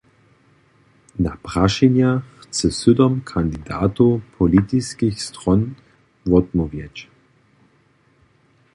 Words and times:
Na 1.25 1.33
prašenja 1.47 2.09
chce 2.45 2.71
sydom 2.79 3.21
kandidatow 3.33 4.19
politiskich 4.41 5.21
stron 5.29 5.65
wotmołwjeć. 6.25 7.07